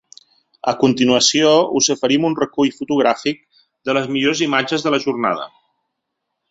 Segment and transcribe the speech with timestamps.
[0.69, 1.51] A continuació
[1.81, 5.49] us oferim un recull fotogràfic amb les millors imatges de la jornada.